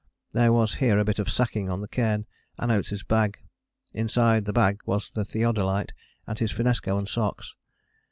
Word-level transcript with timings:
There 0.31 0.51
was 0.51 0.73
here 0.81 0.97
a 0.97 1.05
bit 1.05 1.19
of 1.19 1.29
sacking 1.29 1.69
on 1.69 1.81
the 1.81 1.87
cairn, 1.87 2.25
and 2.57 2.71
Oates' 2.71 3.03
bag. 3.03 3.37
Inside 3.93 4.45
the 4.45 4.51
bag 4.51 4.81
was 4.87 5.11
the 5.11 5.23
theodolite, 5.23 5.93
and 6.25 6.39
his 6.39 6.51
finnesko 6.53 6.97
and 6.97 7.07
socks. 7.07 7.53